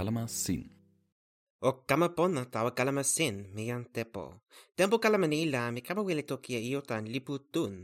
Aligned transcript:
kalama 0.00 0.24
sin. 0.28 0.64
O 1.60 1.84
kama 1.84 2.08
pona 2.16 2.44
tawa 2.48 2.70
kalama 2.72 3.04
sin 3.04 3.52
mi 3.54 3.66
jan 3.68 3.84
tepo. 3.92 4.40
Tempo 4.76 4.96
kalama 4.98 5.26
nila 5.28 5.70
mi 5.72 5.80
kama 5.82 6.00
wile 6.02 6.22
tokia 6.22 6.58
e 6.58 6.80
tan 6.88 7.04
lipu 7.04 7.38
tun. 7.52 7.74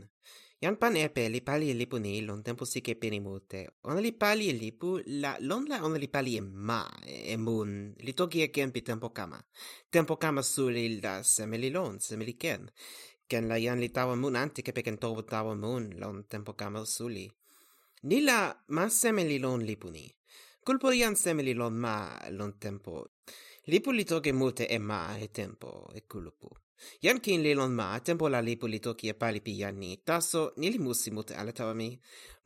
Jan 0.61 0.75
pan 0.81 0.97
epe 0.97 1.29
li 1.29 1.41
pali 1.41 1.69
e 1.69 1.75
lipu 1.81 1.99
ni 1.99 2.21
lon 2.27 2.41
tempo 2.41 2.65
sike 2.65 2.95
peni 3.01 3.19
mute. 3.19 3.61
Ona 3.83 4.01
li 4.01 4.11
pali 4.11 4.49
e 4.49 4.53
lipu 4.53 4.99
la 5.21 5.37
lon 5.39 5.63
la 5.69 5.77
ona 5.85 5.97
li 6.03 6.07
pali 6.07 6.31
e 6.37 6.41
ma 6.41 6.81
e 7.05 7.37
mun 7.37 7.93
li 8.05 8.13
tokia 8.13 8.47
ken 8.55 8.71
pi 8.71 8.81
tempo 8.81 9.07
kama. 9.17 9.37
Tempo 9.93 10.13
kama 10.17 10.41
suli 10.41 10.99
la 10.99 11.21
semeli 11.21 11.69
lon 11.69 11.99
semeli 11.99 12.33
ken. 12.33 12.61
Ken 13.29 13.45
la 13.47 13.57
jan 13.65 13.79
li 13.79 13.89
tawa 13.89 14.15
mun 14.15 14.35
anti 14.35 14.61
ke 14.65 14.71
peken 14.77 14.97
tovo 14.97 15.21
tawa 15.21 15.53
mun 15.63 15.83
lon 16.01 16.17
tempo 16.31 16.51
kama 16.53 16.81
suli. 16.85 17.25
Nila 18.09 18.37
ma 18.75 18.89
semeli 18.89 19.37
lon 19.45 19.61
lipu 19.69 19.89
ni. 19.91 20.17
Colpo 20.67 20.91
iam 20.91 21.13
semeli 21.15 21.53
lon 21.53 21.75
ma 21.75 21.95
lon 22.31 22.57
tempo. 22.59 22.93
Lipu 23.71 23.91
li 23.91 24.03
toke 24.03 24.33
mute 24.33 24.65
e 24.67 24.77
ma 24.77 25.15
e 25.17 25.31
tempo 25.31 25.89
e 25.95 26.01
kulupu. 26.05 26.49
Iam 27.05 27.21
kin 27.23 27.41
li 27.41 27.53
lon 27.53 27.71
ma 27.73 27.97
tempo 28.01 28.27
la 28.27 28.41
lipu 28.41 28.65
li 28.67 28.79
toki 28.79 29.07
e 29.07 29.13
pali 29.13 29.39
pi 29.39 29.53
ian 29.59 29.77
ni. 29.77 29.91
Taso 30.03 30.51
ni 30.57 30.67
li 30.69 30.77
musi 30.77 31.09
mute 31.09 31.33
ala 31.39 31.53
tawa 31.53 31.73
mi. 31.73 31.97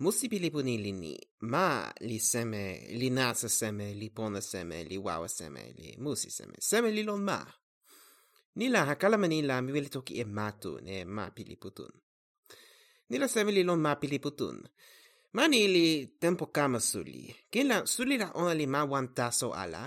Musi 0.04 0.28
pi 0.28 0.38
lipu 0.38 0.62
ni 0.62 0.78
li 0.78 0.92
ni. 0.92 1.16
Ma 1.54 1.92
li 2.02 2.20
seme, 2.20 2.64
li 3.00 3.10
nasa 3.10 3.50
seme, 3.50 3.88
li 4.02 4.12
pona 4.12 4.40
seme, 4.40 4.84
li 4.84 4.98
wawa 4.98 5.28
seme, 5.28 5.74
li 5.80 5.96
musi 5.98 6.30
seme. 6.30 6.56
Seme 6.60 6.92
li 6.92 7.02
lon 7.02 7.24
ma. 7.24 7.40
Ni 8.58 8.70
la 8.70 8.86
hakala 8.86 9.18
mani 9.18 9.42
la 9.42 9.62
mi 9.62 9.72
wili 9.72 9.90
toki 9.90 10.14
e 10.22 10.26
ma 10.26 10.52
tun 10.62 10.88
e 10.88 11.06
ma 11.06 11.32
pi 11.36 11.44
lipu 11.44 11.70
tun. 11.78 11.94
Ni 13.10 13.18
la 13.18 13.28
seme 13.28 13.52
li 13.52 13.64
lon 13.64 13.82
ma 13.82 13.96
pi 13.96 14.08
lipu 14.14 14.30
tun 14.40 14.58
mani 15.34 15.68
li 15.68 16.18
tempo 16.20 16.46
kama 16.48 16.80
suli. 16.80 17.34
ken 17.50 17.68
la 17.68 17.86
suli 17.86 18.18
la 18.18 18.32
ona 18.36 18.54
li 18.54 18.66
ma 18.68 18.84
wan 18.84 19.14
taso 19.14 19.52
ala. 19.54 19.84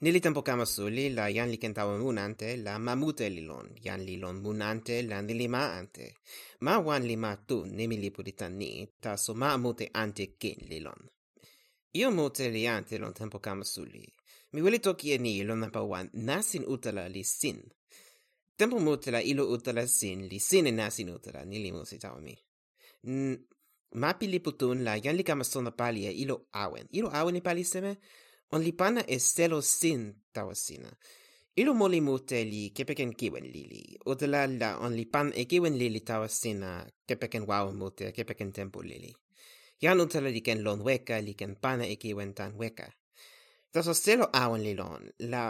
ni 0.00 0.12
li 0.12 0.20
kama 0.20 0.64
suli 0.64 1.04
la 1.10 1.24
jan 1.36 1.50
li 1.50 1.58
kentawa 1.58 1.98
munante 1.98 2.56
la 2.56 2.78
ma 2.78 2.94
mute 2.94 3.28
li 3.28 3.42
lon. 3.50 3.66
jan 3.84 4.00
li 4.04 4.16
lon 4.22 4.36
munante 4.44 5.02
la 5.02 5.20
ni 5.20 5.34
li 5.34 5.48
ma 5.48 5.62
ante. 5.78 6.06
Ma 6.60 6.78
wan 6.78 7.02
li 7.02 7.16
ma 7.16 7.36
tu 7.48 7.64
nimi 7.64 7.96
li 7.98 8.10
puli 8.10 8.32
tan 8.34 8.56
ni 8.56 8.70
taso 9.00 9.34
ma 9.34 9.56
mute 9.56 9.88
ante 9.92 10.24
ken 10.40 10.60
li 10.70 10.78
lon. 10.86 11.00
Io 12.00 12.10
mute 12.10 12.48
li 12.54 12.66
ante 12.66 12.98
lon 12.98 13.12
tempo 13.12 13.38
kama 13.38 13.64
suli. 13.64 14.04
Mi 14.52 14.60
wili 14.62 14.78
toki 14.78 15.06
e 15.14 15.18
ni 15.18 15.42
lon 15.42 15.58
napa 15.58 15.82
wan 15.82 16.06
nasin 16.12 16.64
utala 16.74 17.08
li 17.08 17.24
sin. 17.24 17.58
Tempo 18.56 18.78
mute 18.78 19.10
la 19.10 19.20
ilo 19.20 19.44
utala 19.54 19.86
sin 19.86 20.28
li 20.30 20.38
sin 20.38 20.66
e 20.66 20.70
nasin 20.70 21.10
utala 21.10 21.40
ni 21.44 21.58
li 21.58 21.70
musi 21.72 21.98
tawa 21.98 22.20
mi 22.26 22.34
ma 24.00 24.14
pili 24.18 24.38
putun 24.40 24.84
la 24.86 24.98
jan 25.04 25.16
li 25.16 25.24
kama 25.28 25.44
sona 25.44 25.70
pali 25.70 26.06
e 26.06 26.12
ilo 26.22 26.36
awen. 26.52 26.86
Ilo 26.98 27.08
awen 27.18 27.34
li 27.34 27.42
pali 27.48 27.64
seme, 27.64 27.92
on 28.54 28.62
li 28.66 28.72
pana 28.72 29.00
e 29.14 29.18
selo 29.18 29.60
sin 29.62 30.00
tawa 30.34 30.54
sina. 30.54 30.90
Ilo 31.56 31.74
moli 31.74 32.00
mute 32.00 32.38
li 32.44 32.62
kepeken 32.76 33.12
kiwen 33.14 33.46
lili, 33.54 33.82
odela 34.10 34.40
la 34.60 34.70
on 34.84 34.92
li 34.98 35.06
pan 35.06 35.28
e 35.34 35.44
kiwen 35.50 35.78
lili 35.78 36.00
tawa 36.00 36.28
sina 36.28 36.70
kepeken 37.06 37.44
wawa 37.50 37.72
mute, 37.72 38.12
kepeken 38.16 38.50
tempo 38.52 38.82
lili. 38.82 39.12
Jan 39.82 40.00
utala 40.00 40.28
li 40.30 40.40
ken 40.40 40.62
lon 40.66 40.80
weka, 40.82 41.20
li 41.26 41.34
ken 41.34 41.54
pana 41.62 41.84
e 41.86 41.96
kiwen 41.96 42.34
tan 42.34 42.52
weka. 42.60 42.88
Taso 43.72 43.94
selo 43.94 44.26
awen 44.32 44.62
li 44.66 44.74
lon, 44.74 45.02
la 45.30 45.42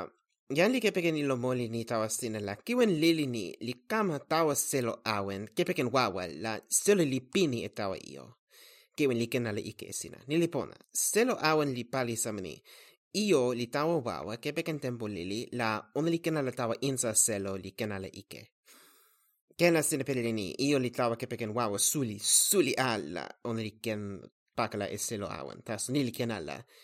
jan 0.51 0.73
li 0.73 0.81
kepeken 0.81 1.17
ilo 1.17 1.37
moli 1.37 1.69
ni 1.69 1.85
tawa 1.85 2.09
sina 2.09 2.41
la 2.41 2.57
kiwen 2.57 3.01
lili 3.01 3.27
ni 3.27 3.57
li 3.61 3.75
kama 3.89 4.19
tawa 4.19 4.55
selo 4.55 5.01
awen 5.05 5.49
kepeken 5.57 5.89
wawa 5.93 6.27
la 6.29 6.61
selo 6.69 7.05
li 7.05 7.21
pini 7.21 7.65
e 7.65 7.69
tawa 7.69 7.97
iyo. 7.97 8.35
Kiwen 8.97 9.19
li 9.19 9.27
ken 9.27 9.47
ala 9.47 9.61
ike 9.61 9.93
sina, 9.93 10.19
ni 10.29 10.37
li 10.37 10.49
pona. 10.49 10.77
Selo 10.93 11.35
awen 11.41 11.73
li 11.75 11.85
pali 11.85 12.17
samani. 12.17 12.63
Io 13.15 13.55
li 13.55 13.67
tawa 13.67 13.99
wawa 13.99 14.37
kepeken 14.37 14.81
tempo 14.81 15.09
lili 15.09 15.49
la 15.53 15.83
ona 15.95 16.11
li 16.11 16.19
ken 16.19 16.53
tawa 16.53 16.77
insa 16.81 17.15
selo 17.15 17.57
li 17.57 17.71
ken 17.71 17.93
ike. 18.13 18.51
Kena 19.57 19.83
sina 19.83 20.05
pelili 20.05 20.33
ni, 20.33 20.55
io 20.59 20.79
li 20.79 20.91
tawa 20.91 21.17
kepeken 21.17 21.51
wawa 21.55 21.79
suli, 21.79 22.19
suli 22.19 22.75
ala, 22.75 23.29
ona 23.45 23.63
li 23.63 23.71
ken 23.81 24.21
pakala 24.55 24.91
e 24.91 24.99
selo 24.99 25.27
awen. 25.27 25.63
Tas 25.63 25.89
ni 25.89 26.05
li 26.05 26.13
ken 26.13 26.33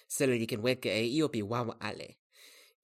selo 0.08 0.32
li 0.32 0.46
ken 0.46 0.62
weke 0.62 0.88
e 0.88 1.04
io 1.04 1.28
pi 1.28 1.42
wawa 1.42 1.76
ale 1.80 2.16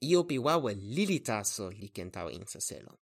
io 0.01 0.25
pi 0.25 0.39
wawe 0.39 0.75
lili 0.75 1.21
taso 1.21 1.71
li 1.71 1.89
kentau 1.89 2.31
insa 2.31 2.61
selo. 2.61 2.99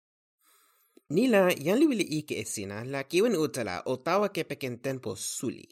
Ni 1.10 1.28
la 1.28 1.50
yan 1.52 1.80
li 1.80 1.86
wili 1.88 2.04
ike 2.04 2.36
e 2.40 2.46
sina 2.46 2.84
la 2.84 3.04
kiwen 3.04 3.36
utala 3.36 3.82
o 3.86 3.98
tawa 3.98 4.30
kepeken 4.30 4.78
tempo 4.82 5.16
suli. 5.16 5.68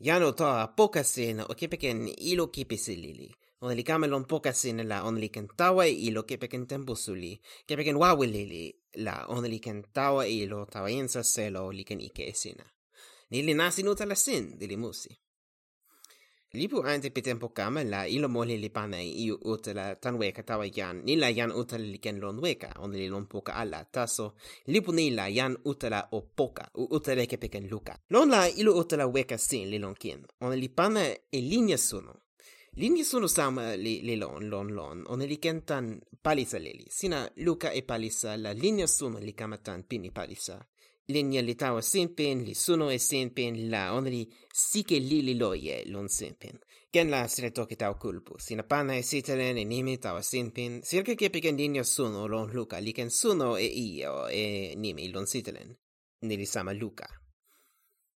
Yan 0.00 0.22
o 0.22 0.32
tawa 0.32 0.68
poka 0.68 1.04
sina 1.04 1.44
o 1.44 1.54
kepeken 1.54 2.08
ilo 2.18 2.46
kipisi 2.46 2.96
lili. 2.96 3.28
Ona 3.60 3.74
li 3.74 3.84
kamelon 3.84 4.24
poka 4.24 4.52
sina 4.52 4.82
la 4.82 5.04
ona 5.04 5.18
li 5.20 5.28
kentawa 5.28 5.86
e 5.86 5.92
ilo 5.92 6.22
kepeken 6.22 6.66
tempo 6.66 6.94
suli. 6.94 7.40
Kepeken 7.66 7.96
wawe 7.96 8.26
lili 8.26 8.74
la 8.94 9.26
ona 9.28 9.48
li 9.48 9.58
kentawa 9.58 10.26
e 10.26 10.42
ilo 10.42 10.64
tawa 10.66 10.90
insa 10.90 11.22
selo 11.22 11.70
li 11.72 11.84
ken 11.84 12.00
ike 12.00 12.24
e 12.28 12.32
sina. 12.32 12.64
Ni 13.30 13.42
li 13.42 13.54
nasin 13.54 13.88
utala 13.88 14.14
sin 14.14 14.58
dili 14.58 14.76
musi 14.76 15.12
lipu 16.54 16.82
ante 16.84 17.10
pe 17.10 17.22
tempo 17.22 17.48
kama 17.48 17.82
la 17.84 18.06
ilo 18.06 18.28
moli 18.28 18.58
li 18.58 18.68
pana 18.68 19.00
iu 19.00 19.38
uta 19.42 19.72
la 19.72 19.94
tan 19.94 20.16
weka 20.20 20.42
tawa 20.42 20.66
yan 20.66 21.00
ni 21.04 21.16
la 21.16 21.28
yan 21.30 21.50
uta 21.50 21.78
li 21.78 21.98
ken 21.98 22.20
lon 22.20 22.38
weka 22.44 22.68
on 22.78 22.92
li 22.92 23.08
lon 23.08 23.26
poka 23.26 23.54
ala. 23.54 23.84
Taso 23.84 24.34
lipu 24.66 24.92
ni 24.92 25.10
la 25.10 25.28
yan 25.28 25.56
uta 25.64 25.88
la 25.88 26.08
o 26.10 26.20
poka 26.20 26.68
u 26.74 26.86
uta 26.90 27.14
le 27.14 27.26
ke 27.26 27.38
peken 27.38 27.68
luka. 27.68 27.96
Lon 28.10 28.28
la 28.28 28.48
ilo 28.48 28.76
uta 28.76 28.96
la 28.96 29.06
weka 29.06 29.38
sin 29.38 29.70
li 29.70 29.78
lon 29.78 29.94
kin 29.94 30.20
on 30.40 30.52
li 30.52 30.68
pana 30.68 31.02
e 31.08 31.40
linja 31.40 31.78
suno. 31.78 32.12
Linja 32.74 33.04
suno 33.04 33.26
sama 33.28 33.74
li, 33.74 34.02
li 34.02 34.16
lon 34.16 34.48
lon 34.50 34.68
lon. 34.76 35.04
On 35.08 35.20
li 35.20 35.38
ken 35.38 35.62
tan 35.64 36.00
palisa 36.22 36.58
lili. 36.58 36.84
Sina 36.90 37.28
luka 37.36 37.72
e 37.72 37.82
palisa 37.82 38.36
la 38.36 38.52
linja 38.52 38.86
suno 38.86 39.18
li 39.18 39.32
kama 39.32 39.56
tan 39.56 39.84
pini 39.88 40.10
palisa 40.10 40.60
linja 41.08 41.40
li 41.42 41.54
tawa 41.54 41.82
simpin, 41.82 42.44
li 42.44 42.54
suno 42.54 42.90
e 42.90 42.98
simpin, 42.98 43.68
la 43.70 43.92
ona 43.94 44.08
li 44.08 44.26
sike 44.52 44.98
li 44.98 45.22
li 45.22 45.34
loje 45.34 45.84
lon 45.86 46.08
simpin. 46.08 46.58
Ken 46.92 47.08
la 47.08 47.26
sre 47.28 47.50
toki 47.50 47.76
tau 47.76 47.96
kulpu, 47.96 48.38
sina 48.38 48.62
pana 48.62 48.96
e 48.96 49.02
sitelen 49.02 49.56
e 49.56 49.64
nimi 49.64 49.98
tawa 49.98 50.22
simpin, 50.22 50.82
sirke 50.82 51.16
ke 51.16 51.50
linja 51.52 51.84
suno 51.84 52.26
lon 52.26 52.50
luka, 52.52 52.78
li 52.78 52.92
ken 52.92 53.10
suno 53.10 53.56
e 53.56 53.64
io 53.64 54.28
e 54.28 54.74
nimi 54.76 55.10
lon 55.10 55.26
sitelen, 55.26 55.74
nili 56.22 56.46
sama 56.46 56.72
luka. 56.72 57.08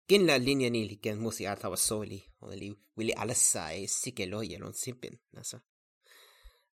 Ken 0.05 0.25
la 0.25 0.37
linja 0.37 0.69
ni 0.69 0.87
li 0.87 0.97
ken 0.99 1.19
musi 1.19 1.45
atawa 1.45 1.77
soli, 1.77 2.19
on 2.41 2.55
li 2.57 2.73
wili 2.97 3.13
alasa 3.13 3.71
e 3.73 3.87
sike 3.87 4.25
loje 4.25 4.57
lon 4.57 4.73
simpin, 4.73 5.15
nasa. 5.31 5.61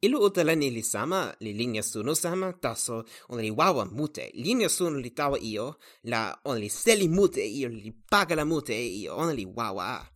Ilu 0.00 0.18
utelen 0.22 0.60
li 0.60 0.82
sama, 0.82 1.32
li 1.40 1.52
linja 1.52 1.82
sunu 1.82 2.14
sama, 2.14 2.52
taso 2.52 3.04
on 3.28 3.40
li 3.40 3.50
wawa 3.50 3.84
mute. 3.84 4.30
Linja 4.34 4.68
sunu 4.68 4.98
li 4.98 5.10
tawa 5.10 5.38
io, 5.42 5.72
la 6.04 6.38
on 6.44 6.58
li 6.58 6.68
seli 6.68 7.08
mute 7.08 7.42
e 7.42 7.48
io, 7.48 7.68
li 7.68 7.92
paga 8.10 8.34
la 8.34 8.44
mute 8.44 8.74
e 8.76 8.86
io, 9.02 9.16
on 9.16 9.34
li 9.34 9.46
wawa. 9.46 10.06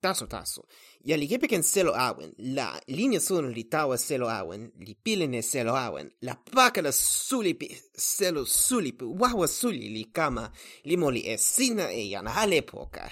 Taso, 0.00 0.26
taso. 0.26 0.62
ya 1.04 1.16
li 1.16 1.26
kepe 1.28 1.48
ken 1.48 1.62
selo 1.62 1.92
awen, 1.92 2.30
la 2.56 2.70
linja 2.88 3.20
sunu 3.20 3.50
li 3.52 3.64
tawa 3.68 3.98
selo 3.98 4.28
awen, 4.32 4.70
li 4.80 4.94
pilene 4.94 5.42
selo 5.42 5.74
awen, 5.76 6.08
la 6.22 6.34
paga 6.36 6.82
la 6.82 6.92
sulipi, 6.92 7.68
selo 7.92 8.44
sulipi, 8.44 9.04
wawa 9.04 9.48
suli 9.48 9.90
li 9.92 10.04
kama, 10.12 10.46
li 10.84 10.96
moli 10.96 11.26
esina 11.28 11.90
e 11.92 12.06
yana 12.08 12.30
hale 12.30 12.62
poka 12.62 13.10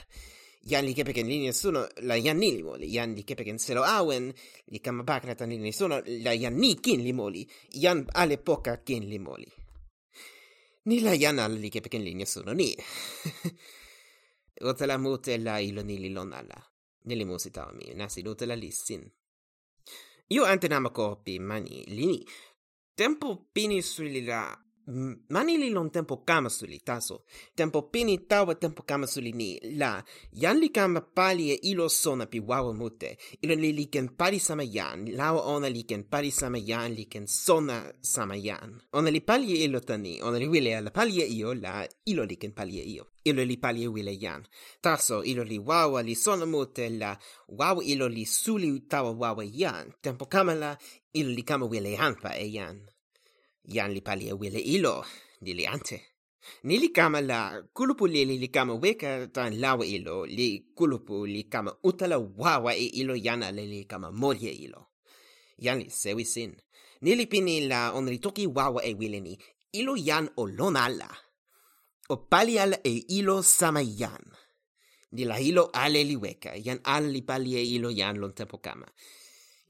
yan 0.65 0.85
li 0.87 0.95
kepeken 0.95 1.27
li 1.27 1.39
nessuno 1.43 1.87
la 2.07 2.17
jannil 2.17 2.55
li 2.57 2.63
moli, 2.63 2.87
yan 2.93 3.15
li 3.15 3.25
kepeken 3.25 3.59
selo 3.59 3.83
awen, 3.83 4.31
li 4.71 4.79
kama 4.79 5.03
bakra 5.03 5.35
tan 5.35 5.51
li 5.51 5.59
nessuno 5.59 6.01
la 6.23 6.35
janni 6.35 6.77
kin 6.81 7.03
li 7.03 7.13
moli, 7.13 7.47
yan 7.83 8.07
ale 8.15 8.39
poka 8.39 8.77
kin 8.87 9.09
li 9.09 9.19
moli. 9.19 9.51
Ni 10.85 11.01
la 11.01 11.15
yan 11.15 11.39
ala 11.39 11.55
li 11.55 11.71
kepeken 11.71 12.03
li 12.03 12.15
nessuno 12.15 12.53
ni. 12.53 12.71
Otala 14.71 14.99
mute 14.99 15.39
la 15.39 15.59
ilo 15.59 15.83
ni 15.83 15.99
li 15.99 16.11
lon 16.11 16.33
ala, 16.33 16.59
ni 17.05 17.17
li 17.17 17.25
musi 17.25 17.51
taomi, 17.51 17.95
nasi 17.95 18.23
nutela 18.23 18.55
lissin. 18.55 19.03
Io 20.29 20.45
ante 20.45 20.69
nama 20.69 20.91
kopi 20.91 21.39
mani 21.39 21.85
lini, 21.89 22.23
tempo 22.95 23.49
pini 23.53 23.83
suli 23.83 24.25
la 24.25 24.47
Mani 24.87 25.59
li 25.59 25.71
lon 25.71 25.91
tempo 25.91 26.17
kama 26.25 26.49
suli 26.51 26.81
taso. 26.81 27.25
Tempo 27.55 27.83
pini 27.83 28.19
tawa 28.19 28.55
tempo 28.55 28.83
kama 28.83 29.07
suli 29.07 29.33
ni. 29.33 29.61
La, 29.79 30.03
yan 30.33 30.59
li 30.59 30.69
kama 30.71 31.01
pali 31.01 31.51
e 31.53 31.59
ilo 31.63 31.89
sona 31.89 32.27
pi 32.27 32.41
wawa 32.41 32.75
mute. 32.75 33.17
Ilo 33.43 33.55
li 33.55 33.73
li 33.73 33.87
ken 33.87 34.09
pali 34.17 34.39
sama 34.41 34.65
yan 34.65 35.07
Lawa 35.15 35.41
ona 35.55 35.69
li 35.69 35.85
ken 35.85 36.05
pali 36.05 36.31
sama 36.31 36.59
yan 36.59 36.95
li 36.95 37.05
ken 37.07 37.27
sona 37.27 37.93
sama 38.01 38.37
yan 38.37 38.81
Ona 38.93 39.11
li 39.11 39.21
pali 39.21 39.55
e 39.55 39.65
ilo 39.65 39.81
tani. 39.81 40.21
Ona 40.23 40.39
li 40.39 40.49
wile 40.49 40.77
ala 40.77 40.91
pali 40.91 41.23
e 41.23 41.27
io, 41.27 41.55
la 41.55 41.87
ilo 42.05 42.25
li 42.25 42.37
ken 42.37 42.53
pali 42.53 42.81
e 42.81 42.83
io. 42.83 43.07
Ilo 43.25 43.45
li 43.45 43.57
pali 43.57 43.85
e 43.85 43.87
wile 43.87 44.13
yan 44.19 44.43
Taso, 44.81 45.23
ilo 45.23 45.45
li 45.45 45.59
wawa 45.59 46.03
li 46.03 46.15
sona 46.15 46.45
mute, 46.47 46.91
la 46.91 47.17
wawa 47.49 47.85
ilo 47.85 48.09
li 48.09 48.27
suli 48.27 48.81
tawa 48.81 49.13
wawa 49.13 49.45
yan 49.45 49.93
Tempo 50.03 50.27
kama 50.27 50.55
la, 50.55 50.77
ilo 51.13 51.31
li 51.31 51.43
kama 51.43 51.67
wile 51.67 51.95
hanpa 51.95 52.35
e 52.37 52.51
yan 52.51 52.83
Yan 53.65 53.93
li 53.95 54.01
palia 54.01 54.35
wile 54.35 54.59
ilo, 54.59 55.05
dili 55.41 55.67
ante. 55.67 56.03
Ni 56.65 56.79
li 56.79 56.89
kama 56.89 57.21
la 57.21 57.63
kulupu 57.73 58.07
li 58.07 58.25
li 58.25 58.49
kama 58.49 58.75
weka 58.75 59.27
tan 59.27 59.61
lawa 59.61 59.87
ilo, 59.87 60.27
li 60.27 60.73
kulupu 60.75 61.27
li 61.27 61.45
kama 61.45 61.77
utala 61.83 62.19
wawa 62.19 62.75
e 62.75 62.87
ilo 62.87 63.15
yana 63.17 63.53
li 63.53 63.67
li 63.67 63.85
kama 63.85 64.11
morie 64.11 64.51
ilo. 64.51 64.91
Yan 65.59 65.79
li 65.79 65.91
sewi 65.91 66.25
sin. 66.25 66.57
Ni 67.01 67.15
li 67.15 67.27
pini 67.27 67.69
la 67.69 67.93
onri 67.93 68.19
toki 68.19 68.47
wawa 68.47 68.85
e 68.85 68.95
wile 68.95 69.21
ni, 69.21 69.39
ilo 69.73 69.97
yan 69.97 70.29
o 70.37 70.47
lon 70.47 70.77
ala. 70.77 71.09
O 72.09 72.17
pali 72.17 72.59
ala 72.59 72.77
e 72.85 73.05
ilo 73.09 73.43
sama 73.43 73.83
yan. 73.83 74.25
Ni 75.13 75.25
la 75.25 75.41
ilo 75.41 75.71
ale 75.73 76.05
li 76.05 76.17
weka, 76.17 76.57
yan 76.57 76.81
ala 76.85 77.09
li 77.09 77.23
pali 77.23 77.55
e 77.57 77.63
ilo 77.63 77.91
yan 77.91 78.19
lon 78.19 78.33
tempo 78.33 78.59
kama 78.59 78.87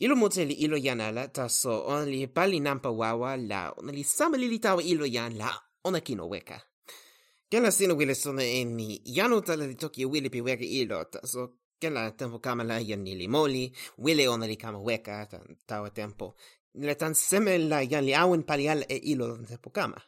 ilo 0.02 0.16
mote 0.16 0.44
li 0.44 0.54
ilo 0.54 0.76
yan 0.76 1.00
ala 1.00 1.28
taso 1.28 1.86
ona 1.86 2.04
li 2.04 2.26
pali 2.26 2.60
nampa 2.60 2.90
wawa 2.90 3.36
la 3.36 3.70
ona 3.78 3.92
li 3.92 4.02
sama 4.04 4.36
li 4.36 4.48
li 4.48 4.58
tawa 4.58 4.82
ilo 4.82 5.06
yan 5.06 5.36
la 5.38 5.50
ona 5.84 6.00
kino 6.00 6.26
weka. 6.28 6.58
Ken 7.50 7.70
sino 7.70 7.94
wile 7.94 8.14
sona 8.14 8.42
e 8.42 8.64
ni 8.64 8.98
jano 9.04 9.40
tala 9.40 9.66
li 9.66 9.74
toki 9.74 10.04
wile 10.04 10.28
pi 10.28 10.40
weka 10.40 10.64
ilo 10.64 11.04
ta 11.04 11.20
so, 11.26 11.40
la 11.82 12.10
tempo 12.10 12.38
kama 12.38 12.64
la 12.64 12.80
yan 12.80 13.02
ni 13.02 13.14
li 13.14 13.28
moli 13.28 13.72
wile 13.98 14.28
ona 14.28 14.46
li 14.46 14.56
kama 14.56 14.78
weka 14.78 15.26
ta 15.26 15.38
tawa 15.66 15.90
tempo. 15.90 16.34
Le 16.74 16.94
tan 16.94 17.14
seme 17.14 17.58
la 17.58 17.82
yan 17.82 18.04
li 18.04 18.14
awen 18.14 18.42
pali 18.42 18.68
ala 18.68 18.84
e 18.88 18.96
ilo 18.96 19.36
tan 19.36 19.46
tempo 19.46 19.70
kama. 19.70 20.02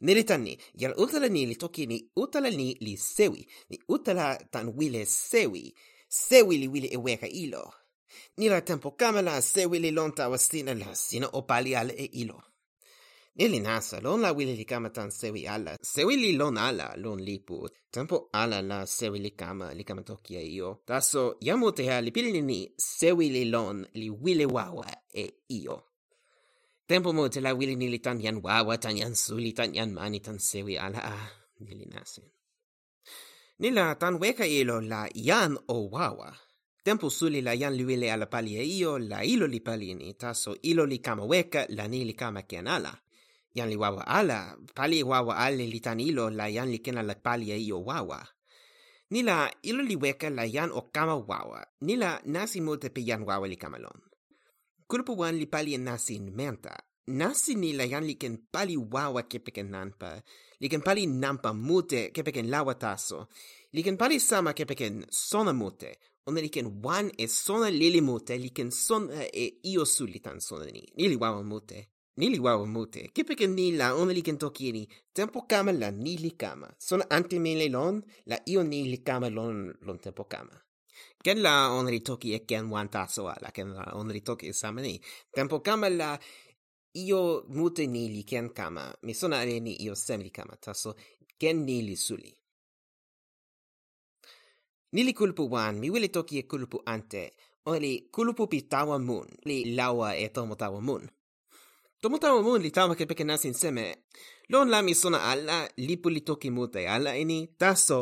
Nili 0.00 0.24
tan 0.24 0.42
ni, 0.44 0.56
jal 0.74 0.94
utala 0.96 1.28
ni 1.28 1.44
li 1.46 1.56
toki 1.56 1.86
ni 1.86 2.10
utala 2.16 2.50
ni 2.50 2.74
li 2.80 2.96
sewi, 2.96 3.46
ni 3.68 3.76
utala 3.88 4.38
tan 4.50 4.72
wile 4.76 5.04
sewi, 5.04 5.74
sewi 6.08 6.56
li 6.58 6.68
wile 6.68 6.88
e 6.88 6.96
weka 6.96 7.28
ilo 7.28 7.79
ni 8.36 8.48
la 8.48 8.60
tempo 8.60 8.90
kama 8.90 9.22
la 9.22 9.40
se 9.42 9.66
wili 9.66 9.90
lonta 9.90 10.28
wa 10.28 10.38
sina 10.38 10.74
la 10.74 10.94
sina 10.94 11.26
o 11.32 11.42
pali 11.42 11.76
ala 11.76 11.92
e 11.92 12.04
ilo. 12.04 12.42
ni 13.36 13.48
li 13.48 13.60
nasa 13.60 14.00
lon 14.00 14.20
la 14.20 14.32
wili 14.32 14.54
li 14.56 14.64
kama 14.64 14.90
tan 14.90 15.10
sewi 15.10 15.46
ala, 15.46 15.72
se 15.82 16.04
wili 16.04 16.32
lon 16.32 16.58
ala 16.58 16.86
lon 16.96 17.20
lipu, 17.28 17.68
tempo 17.90 18.28
ala 18.32 18.58
la 18.62 18.86
se 18.86 19.08
wili 19.08 19.30
kama 19.30 19.74
li 19.74 19.84
kama 19.84 20.02
toki 20.02 20.36
e 20.36 20.44
io, 20.56 20.82
taso 20.84 21.22
jamu 21.40 21.72
te 21.72 21.82
ha 21.88 22.00
li 22.00 22.10
pilini 22.10 22.42
ni 22.42 22.58
se 22.76 23.12
wili 23.12 23.44
lon 23.44 23.86
li 23.94 24.10
wili 24.10 24.46
wawa 24.46 24.86
e 25.14 25.24
io. 25.48 25.76
Tempo 26.86 27.12
mo 27.12 27.28
te 27.28 27.40
la 27.40 27.52
wili 27.54 27.76
ni 27.76 27.88
li 27.88 27.98
tan 27.98 28.20
yan 28.20 28.40
wawa, 28.42 28.74
tan 28.78 28.96
yan 28.98 29.14
suli, 29.14 29.52
tan 29.52 29.70
yan 29.74 29.90
mani, 29.94 30.20
tan 30.20 30.38
sewi 30.38 30.74
ala 30.78 30.98
a, 30.98 31.16
ni 31.60 31.72
li 31.78 31.86
nasa. 31.86 32.22
Ni 33.60 33.70
la 33.70 33.94
tan 33.94 34.14
weka 34.22 34.46
ilo 34.46 34.80
la 34.80 35.06
yan 35.14 35.52
o 35.68 35.76
wawa, 35.94 36.34
Tempo 36.82 37.10
suli 37.10 37.42
la 37.42 37.52
yan 37.52 37.76
liwile 37.76 38.08
ala 38.12 38.26
pali 38.26 38.56
e 38.56 38.64
io, 38.64 38.96
la 38.98 39.20
ilo 39.24 39.46
li 39.46 39.60
pali 39.60 39.94
ni, 39.94 40.14
taso 40.16 40.56
ilo 40.62 40.86
li 40.86 40.98
kama 40.98 41.24
weka, 41.24 41.66
la 41.68 41.86
ni 41.86 42.04
li 42.04 42.14
kama 42.14 42.42
ken 42.42 42.66
ala. 42.66 42.96
Jan 43.52 43.68
li 43.68 43.76
wawa 43.76 44.06
ala, 44.06 44.56
pali 44.74 44.98
e 44.98 45.02
wawa 45.02 45.36
ale 45.36 45.66
li 45.66 45.80
tan 45.80 46.00
ilo, 46.00 46.30
la 46.30 46.48
jan 46.48 46.70
li 46.70 46.78
ken 46.80 46.96
ala 46.96 47.14
pali 47.14 47.52
e 47.52 47.58
io 47.58 47.84
wawa. 47.84 48.24
Ni 49.10 49.22
la 49.22 49.50
ilo 49.62 49.82
li 49.82 49.96
weka 49.96 50.30
la 50.30 50.48
jan 50.48 50.70
o 50.72 50.88
kama 50.88 51.16
wawa, 51.16 51.60
ni 51.80 51.96
la 51.96 52.20
nasi 52.24 52.60
mute 52.60 52.88
pe 52.88 53.04
jan 53.04 53.28
wawa 53.28 53.46
li 53.48 53.56
kama 53.56 53.78
lon. 53.78 54.00
Kulupu 54.88 55.12
wan 55.18 55.36
li 55.36 55.46
pali 55.46 55.76
nasi 55.76 56.18
nasi 56.18 56.30
menta, 56.32 56.74
nasi 57.06 57.54
ni 57.54 57.72
la 57.72 57.84
jan 57.86 58.06
li 58.06 58.14
ken 58.16 58.48
pali 58.50 58.76
wawa 58.76 59.22
kepeken 59.28 59.68
nanpa, 59.68 60.22
li 60.60 60.68
ken 60.68 60.80
pali 60.80 61.06
nampa 61.06 61.52
mute 61.52 62.08
kepeken 62.14 62.48
lawa 62.48 62.74
taso, 62.74 63.28
li 63.72 63.82
ken 63.82 63.96
pali 63.96 64.18
sama 64.20 64.52
kepeken 64.54 65.04
sona 65.10 65.52
mute, 65.52 65.98
ona 66.26 66.40
li 66.40 66.48
ken 66.48 66.68
wan 66.84 67.10
e 67.16 67.26
sona 67.28 67.68
lili 67.70 68.00
mute, 68.00 68.36
li 68.38 68.50
ken 68.50 68.70
sona 68.70 69.24
eh, 69.24 69.30
e 69.42 69.60
io 69.72 69.84
suli 69.84 70.20
tan 70.20 70.40
sona 70.40 70.64
ni. 70.64 70.82
Ni 70.96 71.08
li 71.08 71.16
wawa 71.16 71.42
mute. 71.42 71.78
Ni 72.16 72.28
li 72.28 72.38
wawa 72.38 72.66
mute. 72.66 73.08
Kipe 73.14 73.34
ken 73.34 73.54
ni 73.54 73.72
la 73.80 73.94
ona 73.94 74.12
li 74.12 74.22
ken 74.22 74.38
toki 74.38 74.72
ni, 74.72 74.82
tempo 75.12 75.46
kama 75.50 75.72
la 75.72 75.90
ni 75.90 76.16
li 76.16 76.30
kama. 76.42 76.68
Sona 76.78 77.04
ante 77.10 77.38
mele 77.38 77.68
lon, 77.68 78.02
la 78.26 78.36
io 78.46 78.62
ni 78.62 78.84
li 78.92 78.98
kama 78.98 79.28
lon, 79.30 79.72
lon 79.86 79.98
tempo 79.98 80.24
kama. 80.24 80.56
Ken 81.24 81.42
la 81.42 81.70
ona 81.72 81.90
li 81.90 82.00
toki 82.00 82.34
e 82.34 82.44
ken 82.48 82.68
wan 82.72 82.88
taso 82.88 83.28
ala, 83.28 83.50
ken 83.56 83.72
la 83.76 83.92
ona 83.94 84.12
li 84.12 84.20
toki 84.20 84.48
e 84.48 84.52
sama 84.52 84.80
ni. 84.80 85.00
Tempo 85.32 85.60
kama 85.60 85.88
la 85.88 86.18
io 86.92 87.44
mute 87.48 87.86
ni 87.86 88.08
li 88.08 88.22
ken 88.24 88.50
kama. 88.58 88.92
Mi 89.02 89.14
sona 89.14 89.40
ale 89.40 89.60
ni 89.60 89.76
io 89.84 89.94
sem 89.94 90.20
li 90.20 90.30
kama, 90.30 90.56
taso 90.56 90.94
ken 91.40 91.64
ni 91.64 91.82
li 91.82 91.96
suli. 91.96 92.39
Nili 94.92 95.12
kulpu 95.14 95.50
wan, 95.52 95.78
mi 95.78 95.90
wili 95.90 96.08
toki 96.08 96.38
e 96.38 96.42
kulpu 96.42 96.82
ante, 96.86 97.22
o 97.66 97.78
li 97.78 97.92
kulpu 98.14 98.46
pi 98.50 98.62
tawa 98.62 98.98
mun, 98.98 99.26
li 99.48 99.56
lawa 99.76 100.08
e 100.16 100.28
tomo 100.34 100.54
tawa 100.54 100.80
mun. 100.80 101.02
Tomo 102.02 102.18
tawa 102.18 102.42
mun 102.42 102.60
li 102.62 102.70
tawa 102.70 102.96
ke 102.98 103.06
peke 103.06 103.24
nasin 103.24 103.54
seme, 103.54 103.84
lon 104.50 104.68
la 104.72 104.82
mi 104.82 104.94
sona 104.94 105.18
ala, 105.30 105.68
lipu 105.76 106.08
li 106.10 106.20
toki 106.28 106.50
mute 106.50 106.88
ala 106.88 107.10
eni, 107.22 107.38
taso, 107.60 107.98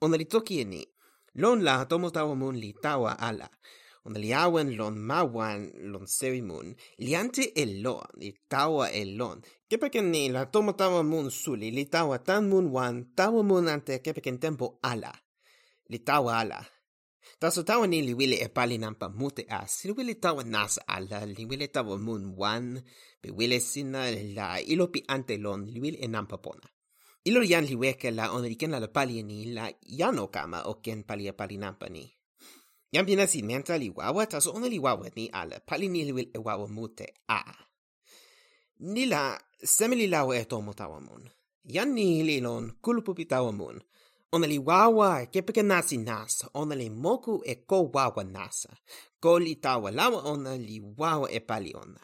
ona 0.00 0.16
li 0.16 0.26
toki 0.34 0.60
eni. 0.62 0.82
Lon 1.42 1.58
la 1.66 1.84
tomo 1.90 2.08
tawa 2.10 2.34
mun 2.38 2.56
li 2.62 2.70
tawa 2.84 3.18
ala. 3.28 3.48
Ona 4.06 4.18
li 4.24 4.30
awen 4.32 4.76
lon 4.78 4.94
mawan 5.10 5.60
lon 5.92 6.06
sewi 6.06 6.40
mun, 6.50 6.66
li 7.04 7.12
ante 7.20 7.44
el 7.62 7.82
lon, 7.84 8.06
li 8.20 8.30
tawa 8.52 8.84
el 9.00 9.10
lon. 9.18 9.42
Kepeken 9.68 10.06
ni 10.14 10.28
la 10.34 10.46
tomo 10.46 10.72
tawa 10.80 11.02
mun 11.02 11.30
suli, 11.30 11.68
li 11.76 11.84
tawa 11.94 12.16
tan 12.18 12.48
mun 12.50 12.66
wan, 12.76 12.94
tawa 13.18 13.42
mun 13.42 13.66
ante 13.74 13.98
kepeken 14.04 14.38
tempo 14.38 14.78
ala 14.82 15.12
li 15.88 15.98
tawa 15.98 16.38
ala. 16.38 16.60
Taso 17.38 17.62
tawa 17.62 17.86
ni 17.86 18.02
li 18.02 18.14
wile 18.14 18.36
e 18.36 18.48
pali 18.48 18.78
nampa 18.78 19.08
mute 19.08 19.44
as, 19.48 19.84
li 19.84 19.92
wile 19.92 20.14
tawa 20.14 20.44
nasa 20.44 20.82
ala, 20.88 21.26
li 21.26 21.44
wile 21.44 21.68
tawa 21.68 21.98
mun 21.98 22.34
wan, 22.36 22.82
pi 23.20 23.30
wile 23.30 23.60
sina 23.60 24.10
la 24.10 24.60
ilo 24.60 24.86
pi 24.88 25.04
ante 25.08 25.36
lon, 25.36 25.66
li 25.66 25.80
wile 25.80 25.98
e 26.00 26.08
nampa 26.08 26.38
pona. 26.38 26.68
Ilo 27.24 27.42
yan 27.42 27.64
li 27.64 27.76
weke 27.76 28.10
la 28.10 28.32
on 28.32 28.42
li 28.42 28.56
ken 28.56 28.70
la 28.70 28.88
pali 28.88 29.22
ni 29.22 29.52
la 29.52 29.70
yano 29.82 30.28
kama 30.28 30.62
o 30.70 30.74
ken 30.84 31.02
pali 31.04 31.28
e 31.28 31.32
pali 31.32 31.56
nampa 31.58 31.88
ni. 31.88 32.04
Yan 32.92 33.04
pina 33.04 33.26
si 33.26 33.42
menta 33.42 33.76
li 33.76 33.90
wawa, 33.90 34.26
taso 34.26 34.52
on 34.56 34.64
li 34.64 34.78
wawa 34.78 35.08
ni 35.16 35.28
ala, 35.32 35.60
pali 35.60 35.88
ni 35.88 36.04
li 36.04 36.12
wile 36.12 36.30
e 36.34 36.38
wawa 36.38 36.68
mute 36.68 37.06
a. 37.28 37.42
Nila 38.80 39.40
semili 39.62 40.06
lawa 40.06 40.38
e 40.38 40.44
tomo 40.44 40.72
tawa 40.72 41.00
mun. 41.00 41.28
Yan 41.64 41.92
ni 41.94 42.22
li 42.22 42.40
lon 42.40 42.72
kulpupi 42.80 43.24
tawa 43.24 43.52
mun. 43.52 43.76
Ona 44.32 44.46
li 44.46 44.58
wawa 44.58 45.22
e 45.22 45.26
kepeke 45.32 45.62
nasi 45.62 45.96
nasa, 45.96 46.50
ona 46.54 46.74
li 46.74 46.90
moku 46.90 47.40
e 47.44 47.54
ko 47.54 47.88
wawa 47.94 48.24
nasa. 48.24 48.68
Ko 49.20 49.38
li 49.38 49.54
tawa 49.56 49.90
lawa 49.90 50.20
ona 50.32 50.52
li 50.56 50.80
wawa 50.98 51.30
e 51.32 51.40
pali 51.40 51.72
ona. 51.74 52.00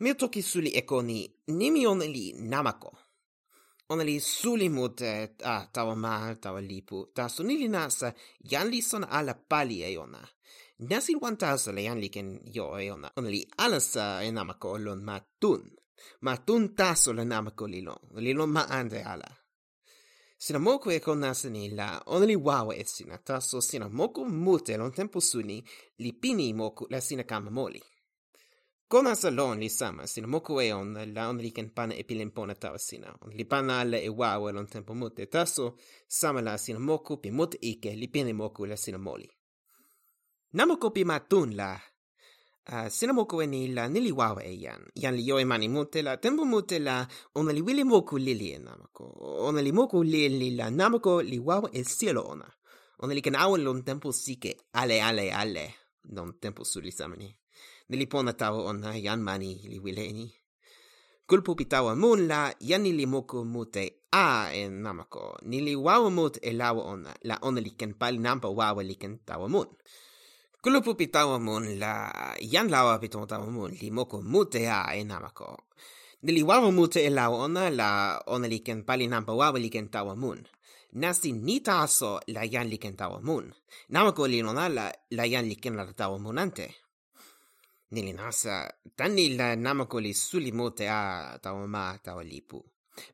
Mio 0.00 0.14
toki 0.14 0.42
suli 0.42 0.70
e 0.70 0.82
koni, 0.82 1.28
nimi 1.48 1.86
ona 1.86 2.04
li 2.04 2.32
namako. 2.32 2.92
Ona 3.88 4.04
li 4.04 4.20
suli 4.20 4.68
mute 4.68 5.34
a 5.42 5.66
tawa 5.72 5.96
ma, 5.96 6.34
tawa 6.34 6.60
lipu, 6.60 7.10
ta 7.14 7.28
sunili 7.28 7.68
nasa, 7.68 8.14
jan 8.40 8.68
li 8.70 8.80
sona 8.82 9.10
ala 9.10 9.34
pali 9.34 9.82
e 9.82 9.98
ona. 9.98 10.22
Nasi 10.78 11.16
wan 11.20 11.36
tasa 11.36 11.72
le 11.72 11.82
jan 11.82 11.98
li 12.00 12.08
ken 12.08 12.38
jo 12.54 12.78
e 12.78 12.90
ona, 12.90 13.10
ona 13.16 13.28
li 13.28 13.42
alasa 13.58 14.22
e 14.22 14.30
namako 14.30 14.78
lon 14.78 15.02
matun. 15.02 15.62
Matun 16.22 16.74
taso 16.78 17.12
le 17.12 17.24
namako 17.24 17.66
li 17.66 17.80
lon, 17.82 17.98
li 18.24 18.32
lon 18.32 18.50
ma 18.50 18.62
ande 18.78 19.02
ala 19.02 19.39
sina 20.44 20.58
moku 20.58 20.90
e 20.90 21.00
kon 21.00 21.18
nasa 21.18 21.48
ni 21.50 21.68
la 21.68 22.02
ona 22.06 22.26
li 22.26 22.36
wawa 22.36 22.72
e 22.76 22.84
sina 22.84 23.18
taso 23.18 23.60
sina 23.60 23.88
moku 23.88 24.24
mute 24.24 24.76
lon 24.76 24.92
tempo 24.92 25.20
suni 25.20 25.62
li 25.98 26.12
pini 26.12 26.54
moku 26.54 26.86
la 26.90 27.00
sina 27.00 27.24
kama 27.24 27.50
moli. 27.50 27.82
Kon 28.88 29.04
nasa 29.04 29.30
lon 29.30 29.58
li 29.58 29.68
sama 29.68 30.06
sina 30.06 30.26
moku 30.26 30.60
e 30.60 30.72
on 30.72 31.12
la 31.14 31.28
ona 31.28 31.42
li 31.42 31.50
ken 31.56 31.68
pana 31.76 31.94
e 31.94 32.02
pilin 32.08 32.30
pona 32.30 32.54
tawa 32.54 32.78
sina. 32.78 33.08
Ona 33.22 33.34
li 33.34 33.44
pana 33.44 33.80
ala 33.80 33.98
e 33.98 34.08
wawa 34.08 34.52
lon 34.52 34.66
tempo 34.66 34.94
mute 34.94 35.26
taso 35.26 35.76
sama 36.08 36.40
la 36.40 36.58
sina 36.58 36.78
moku 36.78 37.20
pi 37.22 37.30
mute 37.30 37.58
ike 37.60 37.90
li 38.00 38.08
pini 38.08 38.32
moku 38.32 38.64
la 38.66 38.76
sina 38.76 38.98
moli. 38.98 39.28
Namoko 40.52 40.90
pi 40.90 41.04
matun 41.04 41.54
la 41.54 41.80
uh, 42.72 42.88
sina 42.88 43.12
moku 43.12 43.42
e 43.42 43.46
ni 43.46 43.68
la 43.68 43.88
nili 43.88 44.12
wawa 44.12 44.44
e 44.44 44.54
yan. 44.60 44.82
Yan 44.94 45.14
li 45.16 45.26
yo 45.28 45.38
e 45.40 45.44
mani 45.44 45.68
mute 45.68 46.02
la, 46.02 46.16
tempo 46.16 46.44
mute 46.44 46.78
la, 46.78 47.06
ona 47.34 47.52
li 47.52 47.62
wili 47.62 47.84
moku 47.84 48.18
lili 48.18 48.50
e 48.52 48.58
namako. 48.58 49.04
Ona 49.48 49.62
li 49.62 49.72
moku 49.72 50.02
lili 50.02 50.50
la 50.50 50.70
namako 50.70 51.22
li 51.22 51.38
wawa 51.38 51.68
e 51.72 51.84
sielo 51.84 52.22
ona. 52.22 52.46
Ona 52.98 53.14
li 53.14 53.22
ken 53.22 53.34
awen 53.36 53.62
lon 53.64 53.82
tempo 53.82 54.12
sike 54.12 54.56
ale 54.72 55.02
ale 55.02 55.32
ale 55.32 55.74
non 56.04 56.32
tempo 56.40 56.64
suli 56.64 56.92
samani. 56.92 57.36
Nili 57.88 58.06
pona 58.06 58.32
tawa 58.32 58.64
ona 58.64 58.96
yan 58.96 59.20
mani 59.22 59.54
li 59.68 59.78
wile 59.78 60.06
eni. 60.08 60.34
Kulpu 61.26 61.54
pi 61.54 61.64
tawa 61.64 61.94
mun 61.96 62.26
la, 62.26 62.54
yan 62.60 62.82
nili 62.82 63.06
moku 63.06 63.44
mute 63.44 63.84
a 64.12 64.50
e 64.54 64.68
namako. 64.68 65.38
Nili 65.42 65.76
wawa 65.76 66.10
mute 66.10 66.40
e 66.42 66.52
lawa 66.52 66.82
ona, 66.84 67.14
la 67.22 67.38
ona 67.42 67.60
li 67.60 67.70
ken 67.70 67.94
pali 67.94 68.18
nampa 68.18 68.48
wawa 68.48 68.82
li 68.82 68.94
ken 68.94 69.18
tawa 69.24 69.48
mun. 69.48 69.66
Kulupu 70.60 70.92
pitawa 70.94 71.38
mun 71.40 71.78
la 71.80 72.12
yan 72.40 72.68
lawa 72.68 72.98
pitawa 73.00 73.48
mun 73.48 73.72
li 73.80 73.88
moko 73.90 74.20
mute 74.20 74.68
a 74.68 74.92
enamako. 74.94 75.56
Nili 76.22 76.42
wawa 76.42 76.70
mute 76.70 77.00
e 77.00 77.10
lawa 77.10 77.36
ona 77.48 77.70
la 77.70 78.20
ona 78.26 78.46
li 78.48 78.58
ken 78.60 78.84
pali 78.84 79.08
nampa 79.08 79.32
wawa 79.32 79.58
li 79.58 79.70
ken 79.70 79.88
tawa 79.88 80.14
mun. 80.16 80.44
Nasi 80.92 81.32
ni 81.32 81.60
taso 81.60 82.20
la 82.26 82.44
yan 82.44 82.68
li 82.68 82.76
ken 82.76 82.92
tawa 82.96 83.20
mun. 83.22 83.48
Namako 83.88 84.26
li 84.28 84.42
nona 84.42 84.68
la, 84.68 84.92
la 85.16 85.24
yan 85.24 85.48
li 85.48 85.56
ken 85.56 85.76
la 85.76 85.86
tawa 86.00 86.18
munante. 86.18 86.66
Nili 87.92 88.12
nasa 88.12 88.68
tani 88.96 89.24
la 89.38 89.56
namako 89.56 89.96
li 90.00 90.12
suli 90.12 90.52
mute 90.52 90.84
a 90.90 91.38
tawa 91.42 91.66
ma 91.66 91.96
tawa 92.04 92.22
lipu. 92.22 92.60